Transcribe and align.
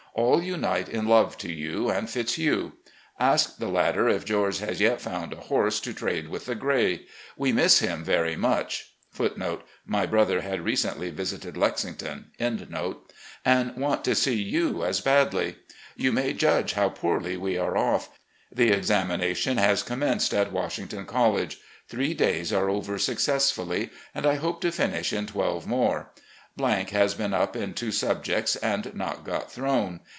AU 0.13 0.39
unite 0.41 0.89
in 0.89 1.07
love 1.07 1.37
to 1.37 1.49
you 1.49 1.89
and 1.89 2.09
Fitzhugh. 2.09 2.73
Ask 3.17 3.59
the 3.59 3.69
latter 3.69 4.09
if 4.09 4.25
Greorge 4.25 4.59
has 4.59 4.81
yet 4.81 4.99
found 4.99 5.31
a 5.31 5.37
horse 5.37 5.79
to 5.79 5.93
trade 5.93 6.27
with 6.27 6.47
the 6.47 6.55
gray. 6.55 7.05
We 7.37 7.53
miss 7.53 7.79
him 7.79 8.03
very 8.03 8.35
much,* 8.35 8.89
and 9.17 9.63
want 13.87 14.03
to 14.03 14.15
see 14.15 14.35
you 14.35 14.83
as 14.83 14.99
badly. 15.01 15.55
Y 15.97 16.05
ou 16.07 16.11
may 16.11 16.33
judge 16.33 16.73
how 16.73 16.89
poorly 16.89 17.37
we 17.37 17.57
are 17.57 17.77
off. 17.77 18.09
The 18.53 18.69
examination 18.69 19.57
has 19.59 19.81
commenced 19.81 20.33
at 20.33 20.51
Washington 20.51 21.05
College. 21.05 21.57
Three 21.87 22.13
days 22.13 22.51
are 22.51 22.69
over 22.69 22.99
successfully, 22.99 23.91
and 24.13 24.25
I 24.25 24.35
hope 24.35 24.59
to 24.59 24.73
finish 24.73 25.13
in 25.13 25.25
twelve 25.27 25.65
more. 25.65 26.11
has 26.91 27.13
been 27.15 27.33
up 27.33 27.55
in 27.55 27.73
two 27.73 27.93
subjects, 27.93 28.57
and 28.57 28.93
not 28.93 29.23
got 29.23 29.49
thrown. 29.49 30.01